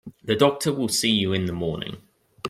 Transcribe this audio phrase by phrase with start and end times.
[0.23, 1.97] The doctor will see you in the morning.